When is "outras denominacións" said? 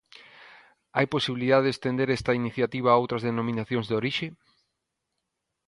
3.01-3.85